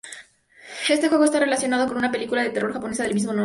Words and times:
Este 0.89 1.09
juego 1.09 1.25
está 1.25 1.39
relacionado 1.39 1.87
con 1.87 1.95
una 1.97 2.09
película 2.11 2.41
de 2.41 2.49
terror 2.49 2.73
japonesa 2.73 3.03
del 3.03 3.13
mismo 3.13 3.33
nombre. 3.33 3.39